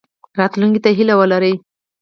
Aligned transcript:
راتلونکي 0.39 0.79
ته 0.83 0.89
هیله 0.97 1.13
ولې 1.15 1.25
ولرو؟ 1.29 1.53